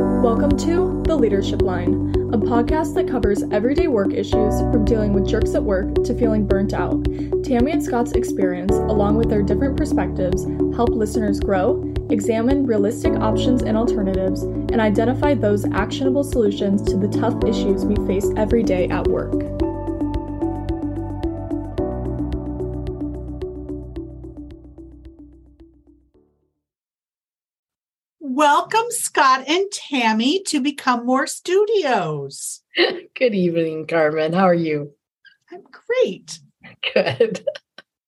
Welcome 0.00 0.56
to 0.60 1.02
The 1.04 1.14
Leadership 1.14 1.60
Line, 1.60 1.92
a 2.32 2.38
podcast 2.38 2.94
that 2.94 3.06
covers 3.06 3.42
everyday 3.50 3.86
work 3.86 4.14
issues 4.14 4.58
from 4.60 4.86
dealing 4.86 5.12
with 5.12 5.28
jerks 5.28 5.54
at 5.54 5.62
work 5.62 5.94
to 6.04 6.18
feeling 6.18 6.46
burnt 6.46 6.72
out. 6.72 7.04
Tammy 7.44 7.72
and 7.72 7.84
Scott's 7.84 8.12
experience, 8.12 8.72
along 8.72 9.18
with 9.18 9.28
their 9.28 9.42
different 9.42 9.76
perspectives, 9.76 10.44
help 10.74 10.88
listeners 10.88 11.38
grow, 11.38 11.84
examine 12.08 12.66
realistic 12.66 13.12
options 13.12 13.60
and 13.60 13.76
alternatives, 13.76 14.40
and 14.42 14.80
identify 14.80 15.34
those 15.34 15.66
actionable 15.66 16.24
solutions 16.24 16.80
to 16.84 16.96
the 16.96 17.08
tough 17.08 17.34
issues 17.44 17.84
we 17.84 17.96
face 18.06 18.30
every 18.38 18.62
day 18.62 18.88
at 18.88 19.06
work. 19.06 19.34
Welcome, 28.32 28.86
Scott 28.90 29.48
and 29.48 29.66
Tammy, 29.72 30.40
to 30.44 30.60
Become 30.60 31.04
More 31.04 31.26
Studios. 31.26 32.62
Good 32.76 33.34
evening, 33.34 33.88
Karman. 33.88 34.32
How 34.32 34.44
are 34.44 34.54
you? 34.54 34.92
I'm 35.50 35.64
great. 35.64 36.38
Good. 36.94 37.44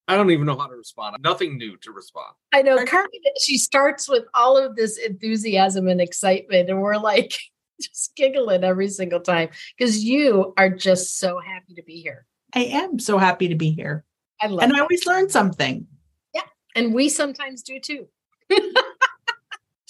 I 0.07 0.15
don't 0.15 0.31
even 0.31 0.47
know 0.47 0.57
how 0.57 0.69
to 0.69 0.77
respond. 0.77 1.17
Nothing 1.25 1.59
new 1.59 1.77
to 1.79 1.91
respond. 1.91 2.35
I 2.55 2.63
know 2.63 2.77
Karman, 2.85 3.09
she 3.41 3.59
starts 3.59 4.09
with 4.09 4.23
all 4.33 4.57
of 4.57 4.77
this 4.77 4.97
enthusiasm 4.97 5.89
and 5.89 6.01
excitement, 6.01 6.71
and 6.71 6.81
we're 6.81 6.99
like 6.99 7.37
just 7.83 8.13
giggling 8.15 8.63
every 8.63 8.91
single 8.91 9.21
time 9.21 9.49
because 9.77 10.05
you 10.05 10.55
are 10.57 10.71
just 10.71 11.19
so 11.19 11.41
happy 11.41 11.75
to 11.75 11.83
be 11.83 12.01
here. 12.01 12.27
I 12.55 12.67
am 12.67 13.01
so 13.01 13.19
happy 13.19 13.49
to 13.49 13.57
be 13.57 13.73
here. 13.73 14.05
I 14.41 14.47
love 14.47 14.63
and 14.63 14.71
it. 14.71 14.79
I 14.79 14.83
always 14.83 15.05
learn 15.05 15.31
something. 15.31 15.89
Yeah. 16.33 16.43
And 16.77 16.95
we 16.95 17.09
sometimes 17.09 17.65
do 17.65 17.81
too. 17.81 18.07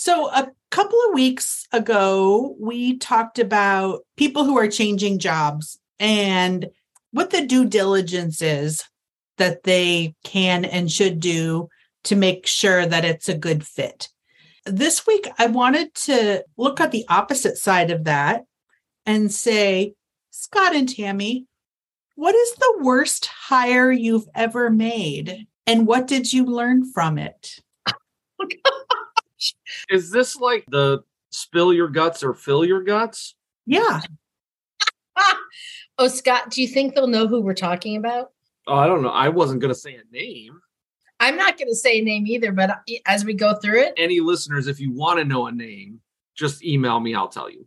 So, 0.05 0.29
a 0.33 0.51
couple 0.73 0.99
of 1.07 1.15
weeks 1.15 1.69
ago, 1.71 2.57
we 2.59 2.99
talked 2.99 3.39
about 3.39 4.01
people 4.17 4.45
who 4.45 4.59
are 4.59 4.67
changing 4.67 5.21
jobs 5.21 5.79
and 6.01 6.71
what 7.13 7.31
the 7.31 7.47
due 7.47 7.67
diligence 7.67 8.43
is 8.43 8.83
that 9.39 9.63
they 9.63 10.17
can 10.25 10.65
and 10.65 10.91
should 10.91 11.21
do 11.21 11.69
to 12.03 12.17
make 12.17 12.49
sure 12.49 12.85
that 12.85 13.05
it's 13.05 13.29
a 13.29 13.39
good 13.39 13.65
fit. 13.65 14.09
This 14.67 15.07
week, 15.07 15.29
I 15.39 15.47
wanted 15.47 15.95
to 15.95 16.45
look 16.57 16.81
at 16.81 16.91
the 16.91 17.05
opposite 17.09 17.57
side 17.57 17.93
of 17.93 18.03
that 18.03 18.43
and 19.07 19.31
say, 19.31 19.95
Scott 20.33 20.75
and 20.75 20.89
Tammy, 20.89 21.47
what 22.17 22.35
is 22.35 22.55
the 22.55 22.79
worst 22.81 23.27
hire 23.27 23.93
you've 23.93 24.27
ever 24.35 24.69
made? 24.69 25.47
And 25.65 25.87
what 25.87 26.09
did 26.09 26.33
you 26.33 26.45
learn 26.45 26.91
from 26.91 27.19
it? 27.19 27.61
Oh, 28.65 28.72
Is 29.91 30.11
this 30.11 30.37
like 30.37 30.65
the 30.71 31.03
spill 31.31 31.73
your 31.73 31.89
guts 31.89 32.23
or 32.23 32.35
fill 32.35 32.65
your 32.65 32.83
guts? 32.83 33.35
Yeah. 33.67 34.01
oh, 35.99 36.09
Scott, 36.09 36.51
do 36.51 36.63
you 36.63 36.69
think 36.69 36.95
they'll 36.95 37.07
know 37.07 37.27
who 37.27 37.41
we're 37.41 37.55
talking 37.55 37.97
about? 37.97 38.33
Oh, 38.67 38.77
I 38.77 38.87
don't 38.87 39.03
know. 39.03 39.11
I 39.11 39.29
wasn't 39.29 39.61
going 39.61 39.73
to 39.73 39.79
say 39.79 39.95
a 39.97 40.03
name. 40.13 40.61
I'm 41.21 41.37
not 41.37 41.57
going 41.59 41.69
to 41.69 41.75
say 41.77 42.01
a 42.01 42.05
name 42.05 42.27
either, 42.27 42.53
but 42.53 42.81
as 43.07 43.25
we 43.25 43.35
go 43.35 43.55
through 43.55 43.81
it, 43.81 43.95
Any 43.97 44.21
listeners, 44.21 44.67
if 44.67 44.81
you 44.81 44.93
want 44.93 45.19
to 45.19 45.25
know 45.25 45.47
a 45.47 45.53
name, 45.53 46.01
just 46.35 46.65
email 46.65 46.99
me. 47.01 47.15
I'll 47.15 47.29
tell 47.29 47.51
you. 47.51 47.67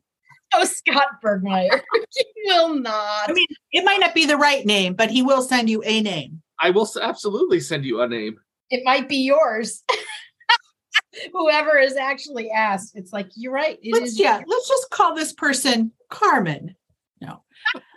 oh, 0.53 0.65
Scott 0.65 1.21
Burgmeyer, 1.23 1.81
he 2.15 2.25
will 2.45 2.75
not. 2.75 3.29
I 3.29 3.33
mean, 3.33 3.47
it 3.71 3.85
might 3.85 3.99
not 3.99 4.13
be 4.13 4.25
the 4.25 4.37
right 4.37 4.65
name, 4.65 4.93
but 4.93 5.09
he 5.09 5.21
will 5.21 5.41
send 5.41 5.69
you 5.69 5.81
a 5.85 6.01
name. 6.01 6.41
I 6.59 6.71
will 6.71 6.87
absolutely 7.01 7.59
send 7.59 7.85
you 7.85 8.01
a 8.01 8.07
name. 8.07 8.37
it 8.71 8.83
might 8.83 9.07
be 9.07 9.17
yours. 9.17 9.83
Whoever 11.33 11.77
is 11.77 11.95
actually 11.95 12.49
asked, 12.51 12.95
it's 12.95 13.13
like 13.13 13.29
you're 13.35 13.51
right. 13.51 13.79
It 13.81 13.93
Let's 13.93 14.11
is 14.11 14.19
yeah, 14.19 14.37
yours. 14.37 14.45
let's 14.47 14.67
just 14.67 14.89
call 14.89 15.15
this 15.15 15.33
person 15.33 15.91
Karman. 16.11 16.75
No. 17.21 17.43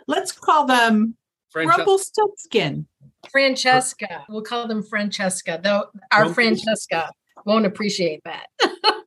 Let's 0.07 0.31
call 0.31 0.65
them 0.65 1.15
Francesca, 1.51 1.77
Rumpelstiltskin. 1.79 2.87
Francesca. 3.31 4.25
We'll 4.29 4.43
call 4.43 4.67
them 4.67 4.83
Francesca, 4.83 5.59
though 5.61 5.85
our 6.11 6.23
Rumpelstiltskin. 6.23 6.33
Francesca 6.33 7.11
won't 7.45 7.65
appreciate 7.65 8.21
that. 8.25 8.47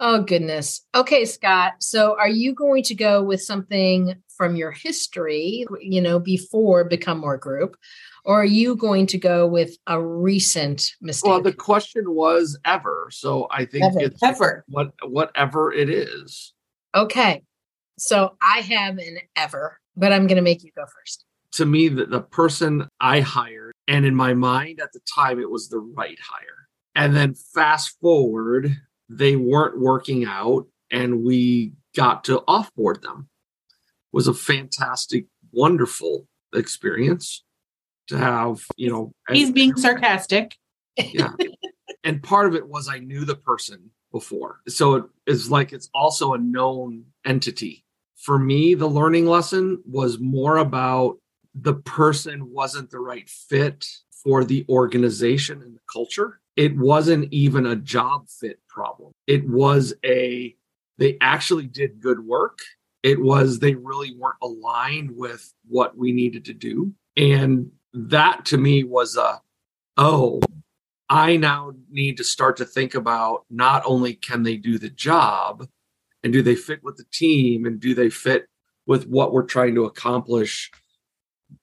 oh 0.00 0.22
goodness. 0.22 0.86
Okay, 0.94 1.24
Scott. 1.24 1.74
So 1.80 2.16
are 2.18 2.28
you 2.28 2.54
going 2.54 2.82
to 2.84 2.94
go 2.94 3.22
with 3.22 3.42
something 3.42 4.14
from 4.36 4.56
your 4.56 4.70
history, 4.70 5.66
you 5.80 6.00
know, 6.00 6.18
before 6.18 6.84
Become 6.84 7.18
More 7.18 7.36
Group, 7.38 7.76
or 8.24 8.40
are 8.40 8.44
you 8.44 8.76
going 8.76 9.06
to 9.08 9.18
go 9.18 9.46
with 9.46 9.76
a 9.86 10.00
recent 10.00 10.92
mistake? 11.00 11.28
well, 11.30 11.40
the 11.42 11.52
question 11.52 12.14
was 12.14 12.58
ever. 12.64 13.08
So 13.10 13.46
I 13.50 13.64
think 13.64 13.84
Ever. 13.84 14.00
it's 14.00 14.22
Ever. 14.22 14.64
what 14.68 14.92
whatever 15.04 15.72
it 15.72 15.88
is. 15.88 16.52
okay. 16.94 17.42
So 17.98 18.36
I 18.42 18.58
have 18.60 18.98
an 18.98 19.18
ever, 19.36 19.80
but 19.96 20.12
I'm 20.12 20.26
going 20.26 20.36
to 20.36 20.42
make 20.42 20.62
you 20.62 20.70
go 20.76 20.84
first. 20.84 21.24
To 21.52 21.64
me, 21.64 21.88
the, 21.88 22.04
the 22.04 22.20
person 22.20 22.86
I 23.00 23.20
hired, 23.20 23.72
and 23.88 24.04
in 24.04 24.14
my 24.14 24.34
mind 24.34 24.80
at 24.80 24.92
the 24.92 25.00
time, 25.14 25.40
it 25.40 25.48
was 25.50 25.68
the 25.70 25.78
right 25.78 26.18
hire. 26.20 26.68
And 26.94 27.16
then 27.16 27.34
fast 27.34 27.98
forward, 28.00 28.76
they 29.08 29.36
weren't 29.36 29.80
working 29.80 30.26
out, 30.26 30.66
and 30.90 31.22
we 31.24 31.72
got 31.94 32.24
to 32.24 32.40
offboard 32.46 33.00
them. 33.00 33.28
Was 34.16 34.28
a 34.28 34.32
fantastic, 34.32 35.26
wonderful 35.52 36.26
experience 36.54 37.44
to 38.08 38.16
have. 38.16 38.64
You 38.78 38.90
know, 38.90 39.12
He's 39.30 39.52
being 39.52 39.76
sarcastic. 39.76 40.56
yeah. 40.96 41.32
and 42.02 42.22
part 42.22 42.46
of 42.46 42.54
it 42.54 42.66
was 42.66 42.88
I 42.88 42.98
knew 42.98 43.26
the 43.26 43.36
person 43.36 43.90
before. 44.10 44.60
So 44.68 44.94
it 44.94 45.04
is 45.26 45.50
like 45.50 45.74
it's 45.74 45.90
also 45.94 46.32
a 46.32 46.38
known 46.38 47.04
entity. 47.26 47.84
For 48.16 48.38
me, 48.38 48.72
the 48.72 48.86
learning 48.86 49.26
lesson 49.26 49.82
was 49.84 50.18
more 50.18 50.56
about 50.56 51.18
the 51.54 51.74
person 51.74 52.50
wasn't 52.50 52.90
the 52.90 53.00
right 53.00 53.28
fit 53.28 53.86
for 54.10 54.44
the 54.44 54.64
organization 54.70 55.60
and 55.60 55.76
the 55.76 55.80
culture. 55.92 56.40
It 56.56 56.74
wasn't 56.74 57.30
even 57.34 57.66
a 57.66 57.76
job 57.76 58.30
fit 58.30 58.60
problem. 58.66 59.12
It 59.26 59.46
was 59.46 59.92
a, 60.06 60.56
they 60.96 61.18
actually 61.20 61.66
did 61.66 62.00
good 62.00 62.20
work. 62.20 62.60
It 63.06 63.22
was 63.22 63.60
they 63.60 63.76
really 63.76 64.16
weren't 64.18 64.42
aligned 64.42 65.12
with 65.16 65.54
what 65.68 65.96
we 65.96 66.10
needed 66.10 66.44
to 66.46 66.52
do. 66.52 66.92
And 67.16 67.70
that 67.92 68.44
to 68.46 68.58
me 68.58 68.82
was 68.82 69.16
a, 69.16 69.40
oh, 69.96 70.40
I 71.08 71.36
now 71.36 71.70
need 71.88 72.16
to 72.16 72.24
start 72.24 72.56
to 72.56 72.64
think 72.64 72.96
about 72.96 73.44
not 73.48 73.84
only 73.86 74.14
can 74.14 74.42
they 74.42 74.56
do 74.56 74.76
the 74.76 74.90
job 74.90 75.68
and 76.24 76.32
do 76.32 76.42
they 76.42 76.56
fit 76.56 76.82
with 76.82 76.96
the 76.96 77.06
team 77.12 77.64
and 77.64 77.78
do 77.78 77.94
they 77.94 78.10
fit 78.10 78.48
with 78.88 79.06
what 79.06 79.32
we're 79.32 79.44
trying 79.44 79.76
to 79.76 79.84
accomplish 79.84 80.72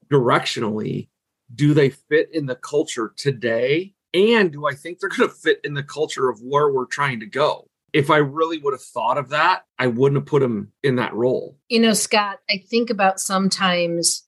directionally, 0.09 1.09
do 1.53 1.73
they 1.73 1.89
fit 1.89 2.29
in 2.31 2.45
the 2.45 2.55
culture 2.55 3.13
today? 3.17 3.93
And 4.13 4.53
do 4.53 4.65
I 4.65 4.75
think 4.75 4.99
they're 4.99 5.09
going 5.09 5.27
to 5.27 5.35
fit 5.35 5.59
in 5.65 5.73
the 5.73 5.83
culture 5.83 6.29
of 6.29 6.39
where 6.41 6.69
we're 6.69 6.85
trying 6.85 7.19
to 7.19 7.25
go? 7.25 7.67
If 7.93 8.09
I 8.09 8.17
really 8.17 8.57
would 8.57 8.73
have 8.73 8.81
thought 8.81 9.17
of 9.17 9.29
that, 9.29 9.63
I 9.77 9.87
wouldn't 9.87 10.19
have 10.21 10.25
put 10.25 10.41
him 10.41 10.71
in 10.81 10.95
that 10.95 11.13
role. 11.13 11.57
You 11.69 11.79
know, 11.79 11.93
Scott, 11.93 12.39
I 12.49 12.63
think 12.69 12.89
about 12.89 13.19
sometimes 13.19 14.27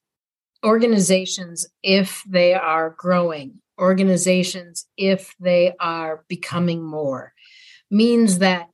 organizations, 0.63 1.67
if 1.83 2.23
they 2.27 2.53
are 2.53 2.95
growing, 2.97 3.59
organizations, 3.79 4.85
if 4.97 5.33
they 5.39 5.73
are 5.79 6.23
becoming 6.27 6.83
more, 6.83 7.33
means 7.89 8.39
that 8.39 8.69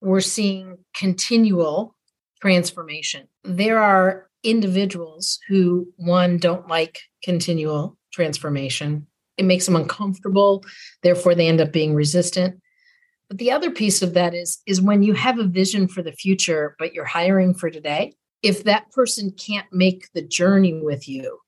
we're 0.00 0.20
seeing 0.20 0.78
continual 0.94 1.96
transformation. 2.40 3.28
There 3.44 3.78
are 3.78 4.28
individuals 4.44 5.40
who, 5.48 5.88
one, 5.96 6.38
don't 6.38 6.68
like 6.68 7.00
continual 7.24 7.98
transformation. 8.12 9.06
It 9.36 9.44
makes 9.44 9.66
them 9.66 9.76
uncomfortable. 9.76 10.64
Therefore, 11.02 11.34
they 11.34 11.48
end 11.48 11.60
up 11.60 11.72
being 11.72 11.94
resistant. 11.94 12.60
But 13.28 13.38
the 13.38 13.50
other 13.50 13.70
piece 13.70 14.02
of 14.02 14.14
that 14.14 14.34
is, 14.34 14.58
is 14.66 14.80
when 14.80 15.02
you 15.02 15.14
have 15.14 15.38
a 15.38 15.44
vision 15.44 15.88
for 15.88 16.02
the 16.02 16.12
future, 16.12 16.76
but 16.78 16.94
you're 16.94 17.04
hiring 17.04 17.54
for 17.54 17.70
today, 17.70 18.14
if 18.42 18.64
that 18.64 18.90
person 18.92 19.32
can't 19.32 19.66
make 19.72 20.12
the 20.12 20.22
journey 20.22 20.74
with 20.74 21.08
you, 21.08 21.38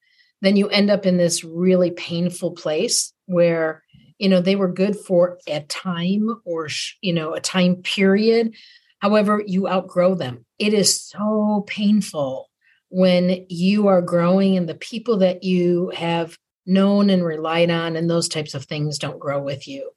then 0.41 0.57
you 0.57 0.69
end 0.69 0.91
up 0.91 1.07
in 1.07 1.17
this 1.17 1.45
really 1.45 1.91
painful 1.91 2.53
place 2.53 3.13
where 3.27 3.83
you 4.19 4.29
know 4.29 4.41
they 4.41 4.57
were 4.57 4.73
good 4.73 4.97
for 4.97 5.39
a 5.47 5.61
time 5.61 6.41
or 6.45 6.69
you 7.01 7.13
know 7.13 7.35
a 7.35 7.41
time 7.41 7.77
period. 7.77 8.55
However 9.01 9.43
you 9.47 9.69
outgrow 9.69 10.17
them. 10.17 10.45
It 10.59 10.75
is 10.75 11.01
so 11.01 11.65
painful 11.69 12.51
when 12.89 13.47
you 13.49 13.87
are 13.87 14.03
growing 14.03 14.57
and 14.57 14.69
the 14.69 14.75
people 14.75 15.19
that 15.19 15.45
you 15.45 15.93
have 15.95 16.37
known 16.67 17.11
and 17.11 17.25
relied 17.25 17.71
on 17.71 17.97
and 17.97 18.11
those 18.11 18.29
types 18.29 18.55
of 18.55 18.65
things 18.65 18.99
don't 18.99 19.21
grow 19.21 19.41
with 19.41 19.69
you 19.69 19.91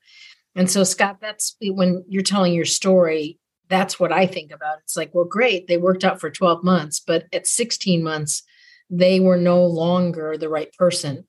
and 0.56 0.70
so 0.70 0.84
scott 0.84 1.18
that's 1.22 1.56
when 1.62 2.04
you're 2.08 2.24
telling 2.24 2.54
your 2.54 2.66
story 2.66 3.38
that's 3.70 4.00
what 4.00 4.12
i 4.12 4.26
think 4.26 4.52
about 4.52 4.80
it's 4.84 4.98
like 4.98 5.14
well 5.14 5.26
great 5.26 5.68
they 5.68 5.78
worked 5.78 6.04
out 6.04 6.20
for 6.20 6.30
12 6.30 6.64
months 6.64 7.00
but 7.00 7.26
at 7.34 7.48
16 7.48 8.04
months 8.04 8.44
they 8.90 9.20
were 9.20 9.38
no 9.38 9.66
longer 9.66 10.38
the 10.38 10.50
right 10.50 10.74
person 10.74 11.26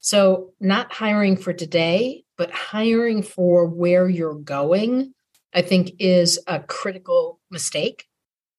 so 0.00 0.52
not 0.60 0.92
hiring 0.92 1.36
for 1.36 1.52
today 1.52 2.24
but 2.36 2.50
hiring 2.50 3.22
for 3.22 3.66
where 3.66 4.08
you're 4.08 4.34
going 4.34 5.12
i 5.54 5.62
think 5.62 5.92
is 5.98 6.38
a 6.46 6.60
critical 6.60 7.40
mistake 7.50 8.06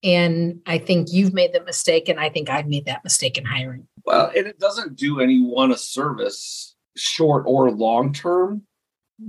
And 0.03 0.61
I 0.67 0.77
think 0.77 1.07
you've 1.11 1.33
made 1.33 1.53
that 1.53 1.65
mistake, 1.65 2.07
and 2.07 2.19
I 2.19 2.29
think 2.29 2.49
I've 2.49 2.67
made 2.67 2.85
that 2.85 3.03
mistake 3.03 3.37
in 3.37 3.45
hiring. 3.45 3.87
Well, 4.05 4.31
and 4.35 4.45
it 4.45 4.59
doesn't 4.59 4.95
do 4.95 5.19
anyone 5.19 5.71
a 5.71 5.77
service, 5.77 6.75
short 6.95 7.45
or 7.47 7.71
long 7.71 8.13
term. 8.13 8.66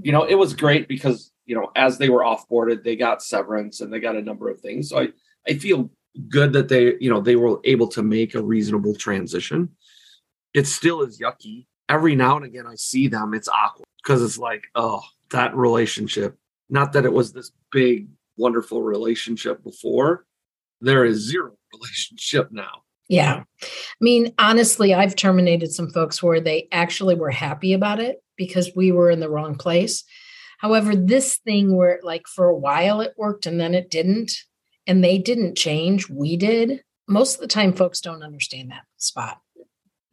You 0.03 0.13
know, 0.13 0.25
it 0.25 0.35
was 0.35 0.55
great 0.55 0.89
because, 0.89 1.33
you 1.47 1.55
know, 1.55 1.71
as 1.75 1.99
they 1.99 2.09
were 2.09 2.23
offboarded, 2.23 2.85
they 2.85 2.97
got 2.97 3.23
severance 3.23 3.81
and 3.81 3.93
they 3.93 4.01
got 4.01 4.17
a 4.17 4.23
number 4.23 4.49
of 4.49 4.61
things. 4.61 4.91
So 4.91 5.01
I, 5.01 5.09
I 5.49 5.55
feel 5.55 5.91
good 6.29 6.53
that 6.53 6.69
they, 6.69 6.95
you 7.01 7.11
know, 7.11 7.21
they 7.21 7.37
were 7.37 7.61
able 7.65 7.89
to 7.89 8.03
make 8.03 8.35
a 8.35 8.43
reasonable 8.43 8.95
transition. 8.95 9.71
It 10.55 10.67
still 10.67 11.03
is 11.03 11.21
yucky. 11.21 11.67
Every 11.89 12.15
now 12.15 12.37
and 12.37 12.45
again 12.45 12.67
I 12.67 12.75
see 12.75 13.09
them, 13.09 13.33
it's 13.33 13.49
awkward 13.49 13.87
because 14.03 14.23
it's 14.23 14.39
like, 14.39 14.65
oh, 14.75 15.03
that 15.31 15.55
relationship. 15.57 16.37
Not 16.69 16.93
that 16.93 17.07
it 17.07 17.13
was 17.13 17.33
this 17.33 17.53
big, 17.73 18.09
wonderful 18.37 18.83
relationship 18.83 19.63
before. 19.63 20.27
There 20.81 21.05
is 21.05 21.19
zero 21.19 21.57
relationship 21.75 22.53
now. 22.53 22.83
Yeah. 23.09 23.43
I 23.63 23.67
mean, 24.01 24.35
honestly, 24.39 24.93
I've 24.93 25.17
terminated 25.17 25.73
some 25.73 25.91
folks 25.91 26.23
where 26.23 26.41
they 26.41 26.69
actually 26.71 27.15
were 27.15 27.31
happy 27.31 27.73
about 27.73 28.01
it 28.01 28.23
because 28.37 28.71
we 28.77 28.93
were 28.93 29.11
in 29.11 29.21
the 29.21 29.31
wrong 29.31 29.57
place. 29.57 30.05
However, 30.59 30.95
this 30.95 31.37
thing 31.39 31.75
where 31.75 32.01
like 32.03 32.27
for 32.27 32.47
a 32.47 32.57
while 32.57 33.01
it 33.01 33.15
worked 33.17 33.47
and 33.47 33.59
then 33.59 33.75
it 33.75 33.91
didn't, 33.91 34.33
and 34.87 35.03
they 35.03 35.19
didn't 35.19 35.57
change, 35.57 36.09
we 36.09 36.37
did. 36.37 36.83
Most 37.07 37.37
of 37.37 37.41
the 37.41 37.47
time, 37.47 37.73
folks 37.73 38.01
don't 38.01 38.23
understand 38.23 38.71
that 38.71 38.85
spot. 38.97 39.39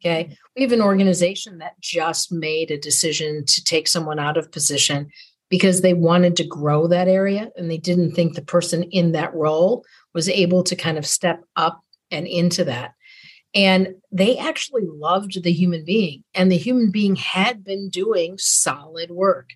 Okay. 0.00 0.24
Mm-hmm. 0.24 0.32
We 0.54 0.62
have 0.62 0.72
an 0.72 0.82
organization 0.82 1.58
that 1.58 1.80
just 1.80 2.32
made 2.32 2.70
a 2.70 2.78
decision 2.78 3.44
to 3.46 3.64
take 3.64 3.88
someone 3.88 4.18
out 4.18 4.36
of 4.36 4.52
position 4.52 5.10
because 5.48 5.80
they 5.80 5.94
wanted 5.94 6.36
to 6.36 6.44
grow 6.44 6.86
that 6.88 7.08
area 7.08 7.50
and 7.56 7.70
they 7.70 7.78
didn't 7.78 8.12
think 8.12 8.34
the 8.34 8.42
person 8.42 8.82
in 8.84 9.12
that 9.12 9.34
role 9.34 9.84
was 10.14 10.28
able 10.28 10.62
to 10.64 10.76
kind 10.76 10.98
of 10.98 11.06
step 11.06 11.42
up 11.56 11.80
and 12.10 12.26
into 12.26 12.64
that. 12.64 12.92
And 13.54 13.94
they 14.12 14.36
actually 14.36 14.84
loved 14.86 15.42
the 15.42 15.52
human 15.52 15.84
being, 15.84 16.24
and 16.34 16.52
the 16.52 16.58
human 16.58 16.90
being 16.90 17.16
had 17.16 17.64
been 17.64 17.88
doing 17.88 18.36
solid 18.38 19.10
work. 19.10 19.50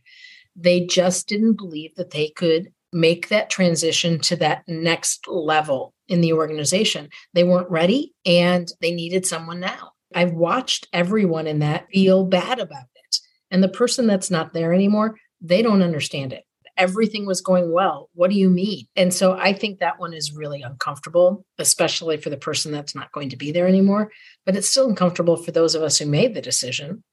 They 0.56 0.87
just 0.87 1.29
didn't 1.29 1.55
believe 1.55 1.94
that 1.97 2.11
they 2.11 2.31
could 2.31 2.73
make 2.93 3.29
that 3.29 3.50
transition 3.50 4.19
to 4.19 4.37
that 4.37 4.64
next 4.67 5.29
level 5.29 5.94
in 6.08 6.20
the 6.20 6.32
organization. 6.32 7.08
They 7.35 7.44
weren't 7.44 7.70
ready 7.70 8.14
and 8.26 8.69
they 8.81 8.93
needed 8.93 9.26
someone 9.26 9.61
now. 9.61 9.93
I've 10.14 10.32
watched 10.32 10.88
everyone 10.93 11.46
in 11.46 11.61
that 11.61 11.87
feel 11.93 12.25
bad 12.25 12.58
about 12.58 12.87
it. 12.96 13.19
And 13.50 13.62
the 13.62 13.69
person 13.69 14.06
that's 14.06 14.31
not 14.31 14.53
there 14.53 14.73
anymore, 14.73 15.17
they 15.41 15.62
don't 15.62 15.82
understand 15.82 16.32
it. 16.32 16.44
Everything 16.81 17.27
was 17.27 17.43
going 17.43 17.71
well. 17.71 18.09
What 18.15 18.31
do 18.31 18.37
you 18.37 18.49
mean? 18.49 18.87
And 18.97 19.12
so 19.12 19.35
I 19.35 19.53
think 19.53 19.79
that 19.79 20.00
one 20.00 20.15
is 20.15 20.32
really 20.32 20.62
uncomfortable, 20.62 21.44
especially 21.59 22.17
for 22.17 22.31
the 22.31 22.37
person 22.37 22.73
that's 22.73 22.94
not 22.94 23.12
going 23.12 23.29
to 23.31 23.37
be 23.37 23.53
there 23.53 23.69
anymore. 23.69 24.11
But 24.47 24.56
it's 24.56 24.69
still 24.69 24.88
uncomfortable 24.88 25.37
for 25.37 25.53
those 25.53 25.75
of 25.75 25.82
us 25.82 25.99
who 25.99 26.06
made 26.06 26.35
the 26.35 26.41
decision 26.41 27.05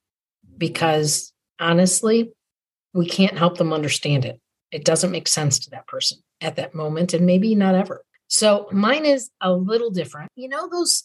because 0.58 1.34
honestly, 1.60 2.31
we 2.94 3.08
can't 3.08 3.38
help 3.38 3.58
them 3.58 3.74
understand 3.74 4.24
it. 4.24 4.40
It 4.72 4.86
doesn't 4.86 5.12
make 5.12 5.28
sense 5.28 5.60
to 5.60 5.69
that 5.72 5.88
person 5.88 6.19
at 6.42 6.56
that 6.56 6.74
moment 6.74 7.14
and 7.14 7.25
maybe 7.25 7.54
not 7.54 7.75
ever. 7.75 8.04
So 8.28 8.68
mine 8.72 9.06
is 9.06 9.30
a 9.42 9.52
little 9.52 9.92
different. 9.92 10.31
You 10.36 10.50
know, 10.50 10.69
those 10.69 11.04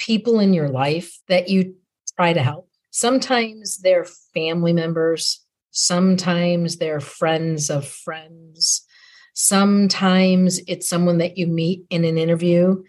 people 0.00 0.40
in 0.40 0.52
your 0.52 0.68
life 0.68 1.18
that 1.28 1.48
you 1.48 1.76
try 2.16 2.32
to 2.32 2.42
help? 2.42 2.68
Sometimes 2.90 3.78
they're 3.78 4.06
family 4.34 4.72
members, 4.72 5.44
sometimes 5.70 6.76
they're 6.76 7.00
friends 7.00 7.70
of 7.70 7.86
friends, 7.86 8.86
sometimes 9.34 10.60
it's 10.66 10.88
someone 10.88 11.18
that 11.18 11.38
you 11.38 11.46
meet 11.46 11.84
in 11.90 12.04
an 12.04 12.18
interview 12.18 12.82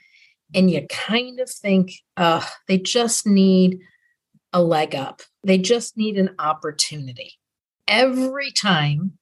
and 0.53 0.69
you 0.69 0.85
kind 0.87 1.39
of 1.39 1.49
think, 1.49 1.93
they 2.67 2.77
just 2.77 3.25
need 3.25 3.79
a 4.53 4.61
leg 4.61 4.95
up. 4.95 5.21
They 5.43 5.57
just 5.57 5.95
need 5.95 6.17
an 6.17 6.35
opportunity. 6.39 7.33
Every 7.87 8.51
time 8.51 9.13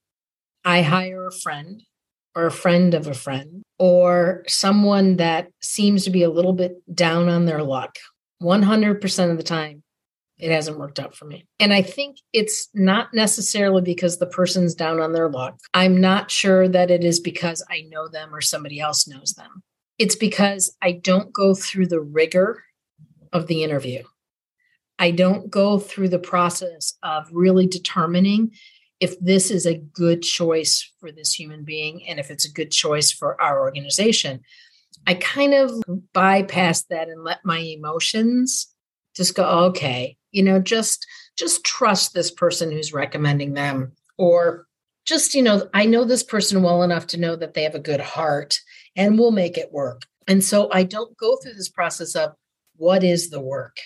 I 0.66 0.82
hire 0.82 1.28
a 1.28 1.32
friend 1.32 1.84
or 2.36 2.48
a 2.48 2.52
friend 2.52 2.94
of 2.94 3.08
a 3.08 3.14
friend 3.14 3.64
or 3.78 4.44
someone 4.48 5.18
that 5.18 5.50
seems 5.62 6.04
to 6.06 6.10
be 6.10 6.24
a 6.24 6.30
little 6.30 6.54
bit 6.54 6.74
down 6.94 7.30
on 7.30 7.46
their 7.46 7.64
luck, 7.64 7.96
100% 8.42 9.32
of 9.32 9.38
the 9.38 9.44
time, 9.44 9.84
it 10.40 10.52
hasn't 10.52 10.80
worked 10.80 11.00
out 11.00 11.14
for 11.14 11.26
me. 11.26 11.46
And 11.60 11.74
I 11.74 11.82
think 11.82 12.18
it's 12.32 12.70
not 12.74 13.14
necessarily 13.14 13.82
because 13.82 14.18
the 14.18 14.26
person's 14.26 14.74
down 14.74 15.00
on 15.00 15.12
their 15.12 15.30
luck. 15.30 15.60
I'm 15.74 16.00
not 16.00 16.32
sure 16.32 16.68
that 16.70 16.90
it 16.90 17.04
is 17.04 17.20
because 17.20 17.64
I 17.70 17.82
know 17.90 18.08
them 18.08 18.34
or 18.34 18.42
somebody 18.42 18.80
else 18.80 19.08
knows 19.08 19.34
them. 19.34 19.64
It's 19.98 20.16
because 20.16 20.76
I 20.82 20.94
don't 20.94 21.34
go 21.34 21.54
through 21.54 21.88
the 21.88 22.00
rigor 22.00 22.64
of 23.34 23.48
the 23.48 23.64
interview. 23.64 24.04
I 24.98 25.12
don't 25.12 25.50
go 25.50 25.78
through 25.78 26.10
the 26.10 26.20
process 26.20 26.98
of 27.04 27.28
really 27.32 27.68
determining 27.68 28.52
if 29.00 29.20
this 29.20 29.52
is 29.52 29.66
a 29.66 29.78
good 29.78 30.22
choice 30.22 30.92
for 31.00 31.12
this 31.12 31.34
human 31.34 31.64
being 31.64 32.06
and 32.08 32.20
if 32.20 32.32
it's 32.32 32.46
a 32.46 32.52
good 32.52 32.72
choice 32.72 33.12
for 33.12 33.42
our 33.42 33.60
organization. 33.60 34.42
I 35.06 35.14
kind 35.16 35.54
of 35.54 35.72
bypass 36.14 36.84
that 36.84 37.08
and 37.08 37.24
let 37.24 37.46
my 37.46 37.60
emotions 37.60 38.68
just 39.16 39.36
go, 39.36 39.46
okay, 39.68 40.18
you 40.32 40.44
know, 40.44 40.60
just 40.60 41.06
just 41.38 41.64
trust 41.64 42.14
this 42.14 42.32
person 42.32 42.72
who's 42.72 42.94
recommending 42.94 43.54
them 43.54 43.94
or 44.18 44.68
just, 45.06 45.34
you 45.34 45.42
know, 45.42 45.70
I 45.74 45.86
know 45.86 46.04
this 46.04 46.24
person 46.24 46.62
well 46.62 46.84
enough 46.84 47.08
to 47.08 47.20
know 47.20 47.36
that 47.38 47.54
they 47.54 47.64
have 47.64 47.76
a 47.76 47.80
good 47.80 48.02
heart 48.02 48.60
and 48.96 49.18
we'll 49.18 49.32
make 49.32 49.58
it 49.58 49.72
work. 49.72 50.04
And 50.28 50.44
so 50.44 50.70
I 50.72 50.84
don't 50.84 51.16
go 51.18 51.38
through 51.38 51.54
this 51.54 51.70
process 51.70 52.16
of 52.16 52.36
what 52.76 53.04
is 53.04 53.30
the 53.30 53.40
work? 53.40 53.78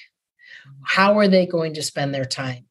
How 0.85 1.17
are 1.19 1.27
they 1.27 1.45
going 1.45 1.75
to 1.75 1.83
spend 1.83 2.13
their 2.13 2.25
time? 2.25 2.65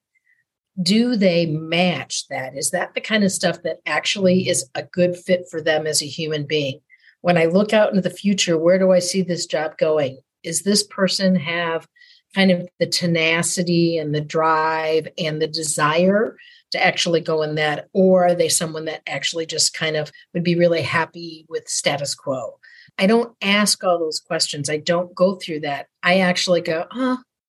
do 0.80 1.16
they 1.16 1.46
match 1.46 2.26
that? 2.28 2.56
Is 2.56 2.70
that 2.70 2.94
the 2.94 3.00
kind 3.00 3.24
of 3.24 3.32
stuff 3.32 3.62
that 3.62 3.80
actually 3.84 4.48
is 4.48 4.70
a 4.74 4.82
good 4.82 5.16
fit 5.16 5.48
for 5.50 5.60
them 5.60 5.86
as 5.86 6.02
a 6.02 6.06
human 6.06 6.46
being? 6.46 6.80
When 7.20 7.36
I 7.36 7.46
look 7.46 7.72
out 7.72 7.90
into 7.90 8.00
the 8.00 8.10
future, 8.10 8.56
where 8.56 8.78
do 8.78 8.90
I 8.90 9.00
see 9.00 9.22
this 9.22 9.46
job 9.46 9.76
going? 9.76 10.18
Is 10.42 10.62
this 10.62 10.82
person 10.82 11.36
have 11.36 11.86
kind 12.34 12.50
of 12.50 12.68
the 12.78 12.86
tenacity 12.86 13.98
and 13.98 14.14
the 14.14 14.20
drive 14.20 15.08
and 15.18 15.40
the 15.40 15.46
desire 15.46 16.36
to 16.70 16.84
actually 16.84 17.20
go 17.20 17.42
in 17.42 17.54
that? 17.56 17.88
Or 17.92 18.26
are 18.26 18.34
they 18.34 18.48
someone 18.48 18.86
that 18.86 19.02
actually 19.06 19.46
just 19.46 19.74
kind 19.74 19.96
of 19.96 20.10
would 20.34 20.44
be 20.44 20.54
really 20.54 20.82
happy 20.82 21.46
with 21.48 21.68
status 21.68 22.14
quo? 22.14 22.58
I 22.98 23.06
don't 23.06 23.34
ask 23.42 23.82
all 23.84 23.98
those 23.98 24.20
questions. 24.20 24.68
I 24.68 24.78
don't 24.78 25.14
go 25.14 25.36
through 25.36 25.60
that. 25.60 25.86
I 26.02 26.20
actually 26.20 26.60
go, 26.60 26.86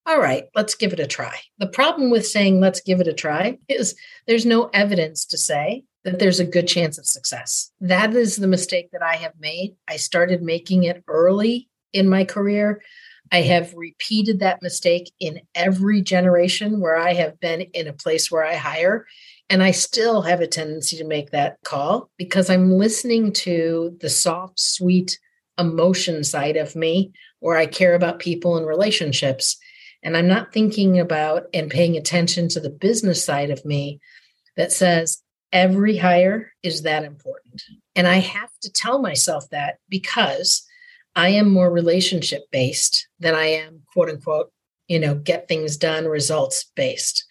all 0.06 0.20
right, 0.20 0.46
let's 0.56 0.76
give 0.76 0.94
it 0.94 1.00
a 1.00 1.08
try. 1.08 1.38
The 1.58 1.68
problem 1.68 2.10
with 2.10 2.28
saying 2.28 2.60
let's 2.60 2.82
give 2.82 3.00
it 3.00 3.08
a 3.08 3.14
try 3.14 3.58
is 3.70 3.96
there's 4.28 4.46
no 4.46 4.70
evidence 4.74 5.26
to 5.28 5.38
say 5.38 5.84
that 6.04 6.20
there's 6.20 6.40
a 6.40 6.46
good 6.46 6.68
chance 6.68 6.98
of 6.98 7.06
success. 7.06 7.72
That 7.80 8.14
is 8.14 8.36
the 8.36 8.48
mistake 8.48 8.90
that 8.92 9.02
I 9.02 9.16
have 9.16 9.34
made. 9.40 9.76
I 9.88 9.96
started 9.96 10.42
making 10.42 10.84
it 10.84 11.04
early 11.08 11.70
in 11.94 12.10
my 12.10 12.26
career. 12.26 12.82
I 13.32 13.42
have 13.42 13.74
repeated 13.74 14.40
that 14.40 14.62
mistake 14.62 15.12
in 15.20 15.42
every 15.56 16.02
generation 16.02 16.80
where 16.80 16.98
I 16.98 17.14
have 17.14 17.40
been 17.40 17.62
in 17.62 17.88
a 17.88 17.94
place 17.94 18.32
where 18.32 18.46
I 18.46 18.56
hire. 18.56 19.06
And 19.50 19.62
I 19.62 19.72
still 19.72 20.22
have 20.22 20.42
a 20.42 20.48
tendency 20.48 20.98
to 20.98 21.04
make 21.04 21.32
that 21.32 21.58
call 21.64 22.10
because 22.18 22.50
I'm 22.50 22.72
listening 22.72 23.34
to 23.34 23.98
the 24.02 24.10
soft, 24.10 24.60
sweet 24.60 25.20
emotion 25.58 26.24
side 26.24 26.58
of 26.58 26.76
me 26.76 27.12
where 27.40 27.58
I 27.58 27.66
care 27.66 27.94
about 27.94 28.20
people 28.20 28.58
and 28.58 28.66
relationships. 28.66 29.58
And 30.02 30.18
I'm 30.18 30.28
not 30.28 30.54
thinking 30.54 31.00
about 31.00 31.44
and 31.54 31.70
paying 31.70 31.98
attention 31.98 32.50
to 32.50 32.60
the 32.60 32.70
business 32.70 33.24
side 33.24 33.50
of 33.50 33.64
me 33.66 34.00
that 34.58 34.72
says 34.72 35.22
every 35.52 35.98
hire 35.98 36.52
is 36.64 36.82
that 36.84 37.04
important. 37.04 37.62
And 37.96 38.08
I 38.08 38.16
have 38.16 38.50
to 38.62 38.72
tell 38.72 39.00
myself 39.00 39.50
that 39.52 39.78
because 39.90 40.66
I 41.16 41.30
am 41.30 41.52
more 41.52 41.72
relationship 41.72 42.44
based 42.52 43.08
than 43.20 43.36
I 43.36 43.46
am, 43.46 43.82
quote 43.94 44.10
unquote, 44.10 44.52
you 44.88 45.00
know, 45.00 45.16
get 45.16 45.48
things 45.48 45.78
done, 45.78 46.06
results 46.06 46.72
based. 46.76 47.26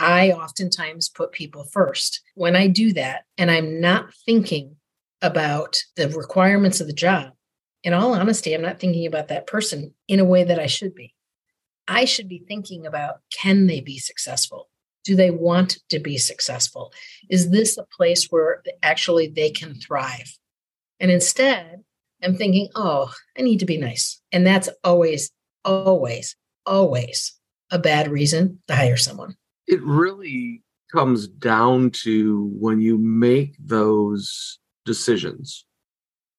I 0.00 0.30
oftentimes 0.30 1.08
put 1.08 1.32
people 1.32 1.64
first. 1.64 2.22
When 2.34 2.56
I 2.56 2.68
do 2.68 2.92
that 2.94 3.24
and 3.36 3.50
I'm 3.50 3.80
not 3.80 4.14
thinking 4.24 4.76
about 5.20 5.82
the 5.96 6.08
requirements 6.08 6.80
of 6.80 6.86
the 6.86 6.92
job, 6.92 7.32
in 7.84 7.92
all 7.92 8.14
honesty, 8.14 8.54
I'm 8.54 8.62
not 8.62 8.80
thinking 8.80 9.06
about 9.06 9.28
that 9.28 9.46
person 9.46 9.94
in 10.06 10.20
a 10.20 10.24
way 10.24 10.44
that 10.44 10.58
I 10.58 10.66
should 10.66 10.94
be. 10.94 11.14
I 11.86 12.04
should 12.04 12.28
be 12.28 12.42
thinking 12.46 12.86
about 12.86 13.20
can 13.32 13.66
they 13.66 13.80
be 13.80 13.98
successful? 13.98 14.68
Do 15.04 15.16
they 15.16 15.30
want 15.30 15.78
to 15.88 15.98
be 15.98 16.18
successful? 16.18 16.92
Is 17.30 17.50
this 17.50 17.78
a 17.78 17.86
place 17.96 18.26
where 18.26 18.62
actually 18.82 19.28
they 19.28 19.50
can 19.50 19.74
thrive? 19.74 20.36
And 21.00 21.10
instead, 21.10 21.82
I'm 22.22 22.34
thinking, 22.34 22.68
oh, 22.74 23.12
I 23.36 23.42
need 23.42 23.60
to 23.60 23.66
be 23.66 23.78
nice. 23.78 24.20
And 24.32 24.46
that's 24.46 24.68
always, 24.84 25.30
always, 25.64 26.36
always 26.66 27.34
a 27.70 27.78
bad 27.78 28.08
reason 28.08 28.60
to 28.68 28.74
hire 28.74 28.96
someone. 28.96 29.36
It 29.66 29.82
really 29.82 30.62
comes 30.92 31.28
down 31.28 31.90
to 31.90 32.50
when 32.58 32.80
you 32.80 32.98
make 32.98 33.56
those 33.58 34.58
decisions 34.84 35.66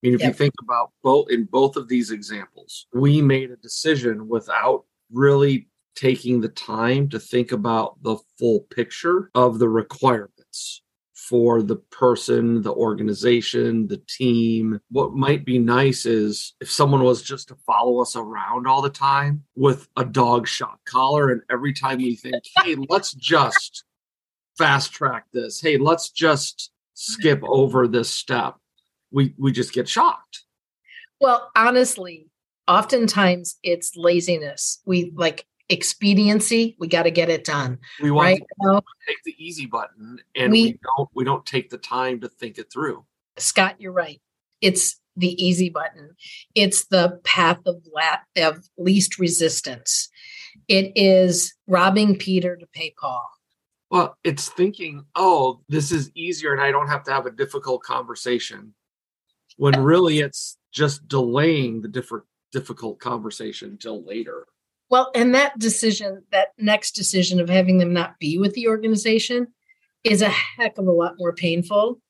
I 0.01 0.07
mean, 0.07 0.15
if 0.15 0.23
you 0.23 0.31
think 0.31 0.53
about 0.61 0.91
both 1.03 1.29
in 1.29 1.43
both 1.43 1.75
of 1.75 1.89
these 1.89 2.11
examples, 2.11 2.87
we 2.93 3.21
made 3.21 3.51
a 3.51 3.57
decision 3.57 4.29
without 4.29 4.85
really 5.11 5.67
taking 5.95 6.39
the 6.39 6.47
time 6.49 7.09
to 7.09 7.19
think 7.19 7.51
about 7.51 8.01
the 8.01 8.15
full 8.37 8.61
picture 8.73 9.29
of 9.35 9.59
the 9.59 9.67
requirements 9.67 10.83
for 11.29 11.61
the 11.61 11.75
person, 11.75 12.63
the 12.63 12.73
organization, 12.73 13.87
the 13.87 14.01
team. 14.07 14.81
What 14.89 15.13
might 15.13 15.45
be 15.45 15.59
nice 15.59 16.07
is 16.07 16.55
if 16.59 16.71
someone 16.71 17.03
was 17.03 17.21
just 17.21 17.49
to 17.49 17.55
follow 17.67 18.01
us 18.01 18.15
around 18.15 18.65
all 18.65 18.81
the 18.81 18.89
time 18.89 19.43
with 19.55 19.87
a 19.95 20.03
dog 20.03 20.47
shock 20.47 20.79
collar, 20.85 21.29
and 21.29 21.43
every 21.51 21.71
time 21.71 21.99
we 21.99 22.15
think, 22.15 22.43
hey, 22.63 22.75
let's 22.89 23.13
just 23.13 23.83
fast 24.57 24.91
track 24.91 25.25
this, 25.31 25.61
hey, 25.61 25.77
let's 25.77 26.09
just 26.09 26.71
skip 26.95 27.41
mm-hmm. 27.41 27.53
over 27.53 27.87
this 27.87 28.09
step, 28.09 28.55
we 29.11 29.35
we 29.37 29.51
just 29.51 29.71
get 29.71 29.87
shocked. 29.87 30.45
Well, 31.21 31.51
honestly, 31.55 32.27
oftentimes 32.67 33.57
it's 33.61 33.95
laziness. 33.95 34.81
We 34.83 35.13
like 35.15 35.45
expediency. 35.69 36.75
We 36.79 36.87
got 36.87 37.03
to 37.03 37.11
get 37.11 37.29
it 37.29 37.43
done, 37.45 37.79
We 38.01 38.11
want 38.11 38.25
right? 38.25 38.43
to 38.61 38.81
take 39.07 39.23
the 39.23 39.35
easy 39.37 39.65
button 39.65 40.19
and 40.35 40.51
we, 40.51 40.63
We- 40.63 40.79
don't 40.97 41.09
we 41.13 41.23
don't 41.23 41.45
take 41.45 41.69
the 41.69 41.77
time 41.77 42.19
to 42.21 42.29
think 42.29 42.57
it 42.57 42.71
through. 42.71 43.05
Scott, 43.37 43.75
you're 43.79 43.91
right. 43.93 44.21
It's 44.61 44.99
the 45.15 45.31
easy 45.43 45.69
button. 45.69 46.15
It's 46.55 46.85
the 46.85 47.19
path 47.23 47.59
of 47.65 47.81
la- 47.93 48.43
of 48.47 48.67
least 48.77 49.19
resistance. 49.19 50.09
It 50.67 50.91
is 50.95 51.53
robbing 51.67 52.17
Peter 52.17 52.55
to 52.55 52.67
pay 52.73 52.93
Paul. 52.99 53.27
Well, 53.91 54.17
it's 54.23 54.49
thinking, 54.49 55.05
oh, 55.15 55.61
this 55.67 55.91
is 55.91 56.11
easier 56.15 56.53
and 56.53 56.61
I 56.61 56.71
don't 56.71 56.87
have 56.87 57.03
to 57.05 57.11
have 57.11 57.25
a 57.25 57.31
difficult 57.31 57.81
conversation. 57.83 58.73
When 59.57 59.81
really 59.81 60.19
it's 60.19 60.57
just 60.71 61.07
delaying 61.07 61.81
the 61.81 61.87
different 61.87 62.25
difficult 62.51 62.99
conversation 62.99 63.71
until 63.71 64.03
later. 64.05 64.45
Well, 64.89 65.11
and 65.13 65.35
that 65.35 65.59
decision, 65.59 66.23
that 66.31 66.49
next 66.57 66.91
decision 66.91 67.39
of 67.39 67.49
having 67.49 67.77
them 67.77 67.93
not 67.93 68.17
be 68.19 68.37
with 68.37 68.53
the 68.53 68.67
organization 68.67 69.47
is 70.03 70.21
a 70.21 70.29
heck 70.29 70.77
of 70.77 70.87
a 70.87 70.91
lot 70.91 71.15
more 71.17 71.33
painful 71.33 72.01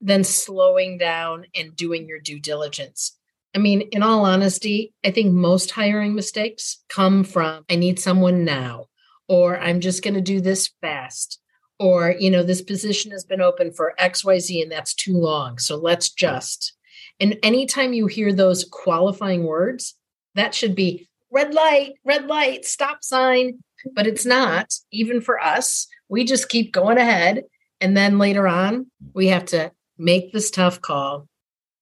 than 0.00 0.24
slowing 0.24 0.98
down 0.98 1.46
and 1.54 1.76
doing 1.76 2.08
your 2.08 2.20
due 2.20 2.40
diligence. 2.40 3.18
I 3.54 3.58
mean, 3.58 3.82
in 3.92 4.02
all 4.02 4.24
honesty, 4.24 4.92
I 5.04 5.10
think 5.10 5.32
most 5.32 5.70
hiring 5.70 6.14
mistakes 6.14 6.82
come 6.88 7.24
from 7.24 7.64
I 7.70 7.76
need 7.76 8.00
someone 8.00 8.44
now, 8.44 8.86
or 9.28 9.58
I'm 9.58 9.80
just 9.80 10.02
going 10.02 10.14
to 10.14 10.20
do 10.20 10.40
this 10.40 10.70
fast, 10.80 11.40
or, 11.78 12.14
you 12.18 12.30
know, 12.30 12.42
this 12.42 12.62
position 12.62 13.12
has 13.12 13.24
been 13.24 13.40
open 13.40 13.72
for 13.72 13.94
XYZ 14.00 14.62
and 14.62 14.72
that's 14.72 14.94
too 14.94 15.16
long. 15.16 15.58
So 15.58 15.76
let's 15.76 16.10
just. 16.10 16.74
And 17.20 17.38
anytime 17.42 17.92
you 17.92 18.06
hear 18.06 18.32
those 18.32 18.64
qualifying 18.64 19.44
words, 19.44 19.94
that 20.34 20.54
should 20.54 20.74
be 20.74 21.08
red 21.34 21.52
light, 21.52 21.94
red 22.04 22.26
light, 22.26 22.64
stop 22.64 23.02
sign. 23.02 23.58
But 23.94 24.06
it's 24.06 24.24
not, 24.24 24.72
even 24.92 25.20
for 25.20 25.38
us. 25.38 25.86
We 26.08 26.24
just 26.24 26.48
keep 26.48 26.72
going 26.72 26.96
ahead. 26.96 27.42
And 27.80 27.94
then 27.94 28.18
later 28.18 28.48
on, 28.48 28.86
we 29.12 29.26
have 29.26 29.44
to 29.46 29.72
make 29.98 30.32
this 30.32 30.50
tough 30.50 30.80
call, 30.80 31.28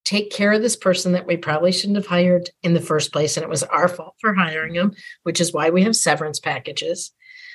take 0.04 0.32
care 0.32 0.52
of 0.52 0.62
this 0.62 0.75
person 0.75 1.12
that 1.12 1.26
we 1.26 1.37
probably 1.37 1.71
shouldn't 1.71 1.97
have 1.99 2.06
hired 2.06 2.50
in 2.62 2.75
the 2.75 2.80
first 2.80 3.12
place. 3.12 3.37
And 3.37 3.44
it 3.44 3.50
was 3.50 3.62
our 3.62 3.87
fault 3.87 4.14
for 4.21 4.35
hiring 4.35 4.73
them, 4.73 4.92
which 5.23 5.40
is 5.40 5.52
why 5.52 5.71
we 5.71 5.85
have 5.85 5.94
severance 5.94 6.40
packages. 6.40 7.12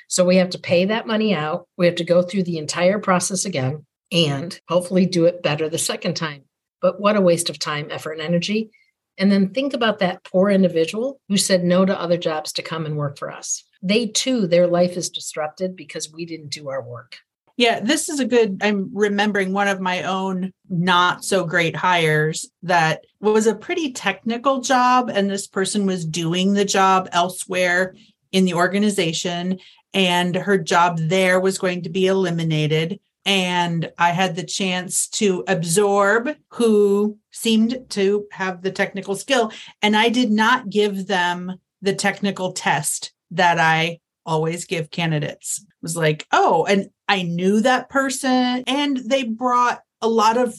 So 0.08 0.24
we 0.24 0.36
have 0.36 0.50
to 0.50 0.58
pay 0.58 0.86
that 0.86 1.06
money 1.06 1.34
out. 1.34 1.68
We 1.76 1.84
have 1.84 1.96
to 1.96 2.04
go 2.04 2.22
through 2.22 2.44
the 2.44 2.56
entire 2.56 2.98
process 2.98 3.44
again 3.44 3.84
and 4.10 4.58
hopefully 4.68 5.04
do 5.04 5.26
it 5.26 5.42
better 5.42 5.68
the 5.68 5.76
second 5.76 6.14
time. 6.14 6.44
But 6.80 7.00
what 7.00 7.16
a 7.16 7.20
waste 7.20 7.50
of 7.50 7.58
time, 7.58 7.88
effort, 7.90 8.12
and 8.12 8.22
energy. 8.22 8.70
And 9.18 9.32
then 9.32 9.50
think 9.50 9.74
about 9.74 9.98
that 9.98 10.22
poor 10.24 10.48
individual 10.48 11.20
who 11.28 11.36
said 11.36 11.64
no 11.64 11.84
to 11.84 12.00
other 12.00 12.16
jobs 12.16 12.52
to 12.54 12.62
come 12.62 12.86
and 12.86 12.96
work 12.96 13.18
for 13.18 13.30
us. 13.30 13.64
They 13.82 14.06
too, 14.06 14.46
their 14.46 14.66
life 14.66 14.96
is 14.96 15.10
disrupted 15.10 15.76
because 15.76 16.12
we 16.12 16.24
didn't 16.24 16.50
do 16.50 16.68
our 16.68 16.82
work. 16.82 17.18
Yeah, 17.56 17.80
this 17.80 18.08
is 18.08 18.20
a 18.20 18.24
good. 18.24 18.60
I'm 18.62 18.90
remembering 18.94 19.52
one 19.52 19.66
of 19.66 19.80
my 19.80 20.04
own 20.04 20.52
not 20.70 21.24
so 21.24 21.44
great 21.44 21.74
hires 21.74 22.48
that 22.62 23.04
was 23.20 23.48
a 23.48 23.54
pretty 23.54 23.92
technical 23.92 24.60
job, 24.60 25.10
and 25.12 25.28
this 25.28 25.48
person 25.48 25.84
was 25.84 26.06
doing 26.06 26.54
the 26.54 26.64
job 26.64 27.08
elsewhere 27.10 27.96
in 28.30 28.44
the 28.44 28.54
organization, 28.54 29.58
and 29.92 30.36
her 30.36 30.56
job 30.56 30.98
there 31.00 31.40
was 31.40 31.58
going 31.58 31.82
to 31.82 31.88
be 31.88 32.06
eliminated. 32.06 33.00
And 33.28 33.92
I 33.98 34.12
had 34.12 34.36
the 34.36 34.42
chance 34.42 35.06
to 35.08 35.44
absorb 35.46 36.30
who 36.48 37.18
seemed 37.30 37.84
to 37.90 38.26
have 38.32 38.62
the 38.62 38.70
technical 38.70 39.14
skill, 39.16 39.52
and 39.82 39.94
I 39.94 40.08
did 40.08 40.30
not 40.30 40.70
give 40.70 41.08
them 41.08 41.60
the 41.82 41.94
technical 41.94 42.52
test 42.52 43.12
that 43.32 43.58
I 43.60 44.00
always 44.24 44.64
give 44.64 44.90
candidates. 44.90 45.58
It 45.60 45.66
was 45.82 45.94
like, 45.94 46.26
oh, 46.32 46.64
and 46.64 46.88
I 47.06 47.22
knew 47.22 47.60
that 47.60 47.90
person 47.90 48.64
and 48.66 48.96
they 48.96 49.24
brought 49.24 49.82
a 50.00 50.08
lot 50.08 50.38
of 50.38 50.58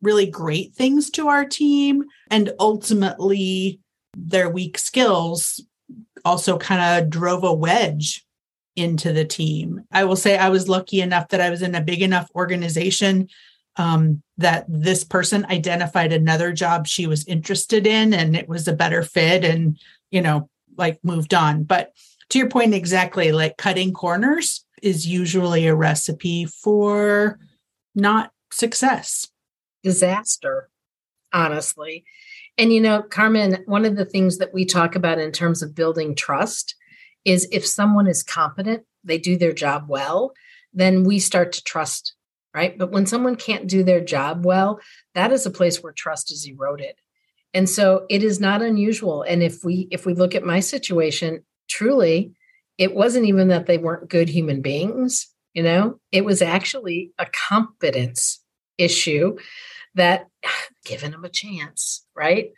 really 0.00 0.26
great 0.26 0.72
things 0.72 1.10
to 1.10 1.26
our 1.26 1.44
team 1.44 2.04
and 2.30 2.52
ultimately 2.60 3.80
their 4.16 4.48
weak 4.48 4.78
skills 4.78 5.60
also 6.24 6.58
kind 6.58 7.02
of 7.02 7.10
drove 7.10 7.42
a 7.42 7.52
wedge 7.52 8.23
into 8.76 9.12
the 9.12 9.24
team. 9.24 9.84
I 9.92 10.04
will 10.04 10.16
say 10.16 10.36
I 10.36 10.48
was 10.48 10.68
lucky 10.68 11.00
enough 11.00 11.28
that 11.28 11.40
I 11.40 11.50
was 11.50 11.62
in 11.62 11.74
a 11.74 11.80
big 11.80 12.02
enough 12.02 12.30
organization 12.34 13.28
um, 13.76 14.22
that 14.38 14.64
this 14.68 15.04
person 15.04 15.46
identified 15.46 16.12
another 16.12 16.52
job 16.52 16.86
she 16.86 17.06
was 17.06 17.26
interested 17.26 17.86
in 17.86 18.14
and 18.14 18.36
it 18.36 18.48
was 18.48 18.68
a 18.68 18.72
better 18.72 19.02
fit 19.02 19.44
and, 19.44 19.78
you 20.10 20.22
know, 20.22 20.48
like 20.76 20.98
moved 21.02 21.34
on. 21.34 21.64
But 21.64 21.92
to 22.30 22.38
your 22.38 22.48
point, 22.48 22.74
exactly 22.74 23.32
like 23.32 23.56
cutting 23.56 23.92
corners 23.92 24.64
is 24.82 25.06
usually 25.06 25.66
a 25.66 25.74
recipe 25.74 26.46
for 26.46 27.38
not 27.94 28.32
success. 28.52 29.28
Disaster, 29.82 30.68
honestly. 31.32 32.04
And 32.56 32.72
you 32.72 32.80
know, 32.80 33.02
Karman, 33.02 33.66
one 33.66 33.84
of 33.84 33.96
the 33.96 34.04
things 34.04 34.38
that 34.38 34.54
we 34.54 34.64
talk 34.64 34.94
about 34.94 35.18
in 35.18 35.32
terms 35.32 35.62
of 35.62 35.74
building 35.74 36.14
trust 36.14 36.76
is 37.24 37.48
if 37.50 37.66
someone 37.66 38.06
is 38.06 38.22
competent, 38.22 38.84
they 39.02 39.18
do 39.18 39.36
their 39.36 39.52
job 39.52 39.84
well, 39.88 40.32
then 40.72 41.04
we 41.04 41.18
start 41.18 41.52
to 41.52 41.62
trust, 41.62 42.14
right? 42.54 42.76
But 42.76 42.90
when 42.90 43.06
someone 43.06 43.36
can't 43.36 43.68
do 43.68 43.82
their 43.82 44.00
job 44.00 44.44
well, 44.44 44.80
that 45.14 45.32
is 45.32 45.46
a 45.46 45.50
place 45.50 45.82
where 45.82 45.92
trust 45.92 46.32
is 46.32 46.46
eroded. 46.46 46.94
And 47.52 47.68
so 47.68 48.04
it 48.10 48.22
is 48.22 48.40
not 48.40 48.62
unusual. 48.62 49.22
And 49.22 49.42
if 49.42 49.64
we 49.64 49.86
if 49.90 50.04
we 50.04 50.14
look 50.14 50.34
at 50.34 50.44
my 50.44 50.60
situation, 50.60 51.44
truly, 51.68 52.32
it 52.78 52.94
wasn't 52.94 53.26
even 53.26 53.48
that 53.48 53.66
they 53.66 53.78
weren't 53.78 54.10
good 54.10 54.28
human 54.28 54.60
beings, 54.60 55.28
you 55.54 55.62
know, 55.62 56.00
it 56.10 56.24
was 56.24 56.42
actually 56.42 57.12
a 57.18 57.26
competence 57.26 58.42
issue 58.76 59.36
that 59.94 60.26
given 60.84 61.12
them 61.12 61.24
a 61.24 61.28
chance, 61.28 62.04
right? 62.14 62.50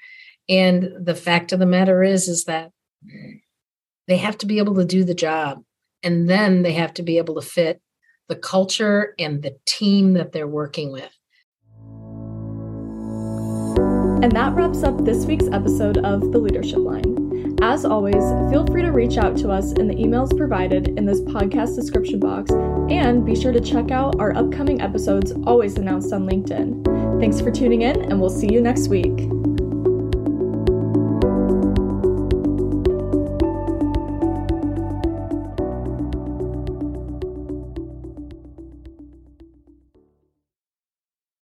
And 0.49 0.90
the 0.99 1.14
fact 1.14 1.52
of 1.52 1.58
the 1.58 1.66
matter 1.66 2.02
is, 2.02 2.28
is 2.28 2.44
that 2.44 2.70
hmm, 3.04 3.37
they 4.09 4.17
have 4.19 4.39
to 4.39 4.47
be 4.47 4.59
able 4.59 4.75
to 4.77 4.85
do 4.85 5.05
the 5.05 5.15
job. 5.15 5.63
And 6.03 6.29
then 6.29 6.63
they 6.63 6.73
have 6.73 6.95
to 6.95 7.03
be 7.03 7.19
able 7.19 7.35
to 7.35 7.47
fit 7.47 7.81
the 8.29 8.37
culture 8.37 9.15
and 9.19 9.43
the 9.43 9.57
team 9.67 10.15
that 10.15 10.33
they're 10.33 10.47
working 10.47 10.93
with. 10.93 11.13
And 14.23 14.33
that 14.33 14.55
wraps 14.55 14.83
up 14.83 15.05
this 15.05 15.27
week's 15.27 15.49
episode 15.53 15.99
of 15.99 16.33
The 16.33 16.39
Leadership 16.39 16.79
Line. 16.79 17.57
As 17.63 17.85
always, 17.85 18.23
feel 18.51 18.67
free 18.67 18.83
to 18.83 18.91
reach 18.91 19.17
out 19.19 19.37
to 19.39 19.51
us 19.51 19.73
in 19.73 19.89
the 19.89 19.95
emails 19.95 20.37
provided 20.37 20.89
in 20.89 21.07
this 21.07 21.21
podcast 21.23 21.77
description 21.77 22.21
box, 22.21 22.51
and 22.91 23.25
be 23.25 23.35
sure 23.35 23.53
to 23.53 23.61
check 23.61 23.91
out 23.91 24.19
our 24.19 24.37
upcoming 24.37 24.81
episodes 24.81 25.33
always 25.45 25.77
announced 25.77 26.13
on 26.13 26.29
LinkedIn. 26.29 27.21
Thanks 27.21 27.41
for 27.41 27.51
tuning 27.51 27.83
in, 27.83 28.03
and 28.11 28.21
we'll 28.21 28.31
see 28.31 28.53
you 28.53 28.61
next 28.61 28.89
week. 28.89 29.36